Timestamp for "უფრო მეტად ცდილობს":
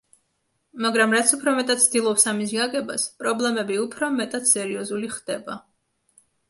1.37-2.25